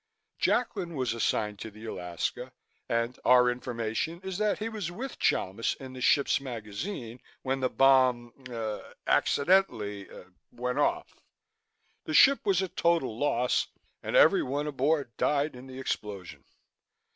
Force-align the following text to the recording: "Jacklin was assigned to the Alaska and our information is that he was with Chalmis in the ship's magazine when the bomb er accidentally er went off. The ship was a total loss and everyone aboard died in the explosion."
"Jacklin 0.39 0.95
was 0.95 1.13
assigned 1.13 1.59
to 1.59 1.69
the 1.69 1.85
Alaska 1.85 2.53
and 2.89 3.19
our 3.23 3.51
information 3.51 4.19
is 4.23 4.39
that 4.39 4.57
he 4.57 4.67
was 4.67 4.89
with 4.91 5.19
Chalmis 5.19 5.75
in 5.75 5.93
the 5.93 6.01
ship's 6.01 6.41
magazine 6.41 7.21
when 7.43 7.59
the 7.59 7.69
bomb 7.69 8.33
er 8.49 8.95
accidentally 9.05 10.09
er 10.09 10.33
went 10.51 10.79
off. 10.79 11.19
The 12.05 12.15
ship 12.15 12.47
was 12.47 12.63
a 12.63 12.67
total 12.67 13.15
loss 13.15 13.67
and 14.01 14.15
everyone 14.15 14.65
aboard 14.65 15.15
died 15.17 15.55
in 15.55 15.67
the 15.67 15.77
explosion." 15.79 16.45